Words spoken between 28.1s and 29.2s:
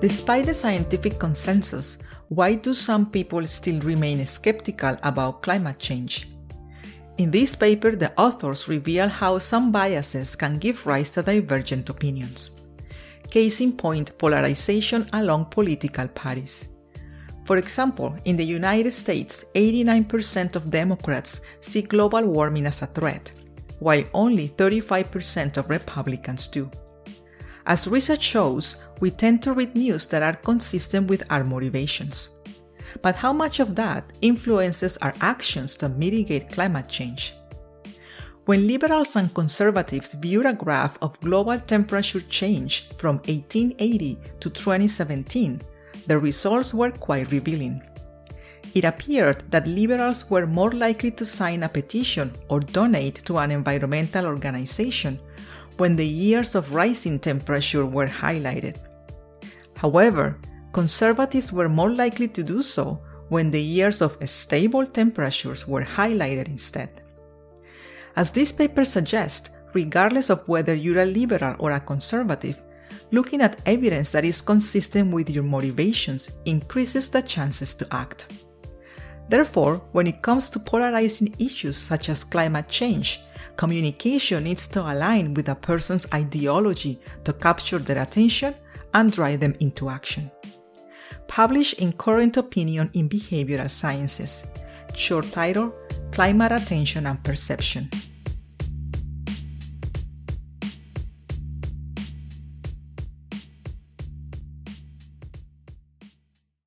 shows, we